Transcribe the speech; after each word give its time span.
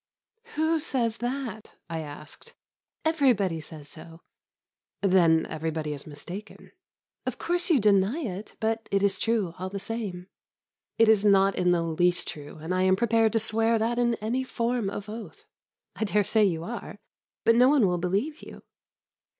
"Who 0.55 0.79
says 0.79 1.17
that?" 1.17 1.73
I 1.87 1.99
asked. 1.99 2.55
"Everybody 3.05 3.61
says 3.61 3.87
so." 3.87 4.21
"Then 5.03 5.45
everybody 5.45 5.93
is 5.93 6.07
mistaken." 6.07 6.71
"Of 7.27 7.37
course 7.37 7.69
you 7.69 7.79
deny 7.79 8.17
it; 8.21 8.55
but 8.59 8.89
it 8.91 9.03
is 9.03 9.19
true, 9.19 9.53
all 9.59 9.69
the 9.69 9.79
same." 9.79 10.25
"It 10.97 11.07
is 11.07 11.23
not 11.23 11.53
in 11.53 11.69
the 11.71 11.83
least 11.83 12.27
true, 12.27 12.57
and 12.57 12.73
I 12.73 12.81
am 12.81 12.95
prepared 12.95 13.33
to 13.33 13.39
swear 13.39 13.77
that 13.77 13.99
in 13.99 14.15
any 14.15 14.43
form 14.43 14.89
of 14.89 15.07
oath." 15.07 15.45
"I 15.95 16.03
dare 16.05 16.23
say 16.23 16.45
you 16.45 16.63
are, 16.63 16.97
but 17.45 17.53
no 17.53 17.69
one 17.69 17.85
will 17.85 17.99
believe 17.99 18.41
you." 18.41 18.63